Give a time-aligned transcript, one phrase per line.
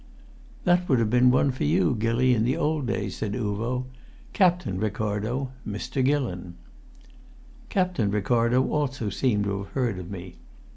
[0.63, 3.85] "That would have been one for you, Gilly, in the old days," said Uvo.
[4.33, 6.03] "Captain Ricardo Mr.
[6.03, 6.55] Gillon."
[7.69, 10.37] Captain Ricardo also seemed to have heard of me.